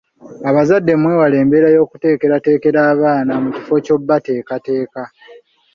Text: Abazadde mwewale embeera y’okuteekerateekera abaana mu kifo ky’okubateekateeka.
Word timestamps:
Abazadde 0.49 0.93
mwewale 1.01 1.35
embeera 1.43 1.67
y’okuteekerateekera 1.75 2.79
abaana 2.93 3.33
mu 3.43 3.49
kifo 3.55 3.75
ky’okubateekateeka. 3.85 5.01